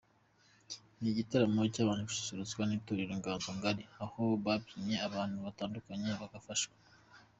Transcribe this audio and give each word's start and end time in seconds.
Ni 0.99 1.07
igitaramo 1.13 1.61
cyabanje 1.73 2.03
gususurutswa 2.09 2.61
n’itorero 2.65 3.11
Inganzo 3.15 3.49
Ngari 3.57 3.83
aho 4.03 4.21
babyinnye 4.45 4.97
abantu 5.07 5.37
batandukanye 5.45 6.09
bakabafasha. 6.23 6.69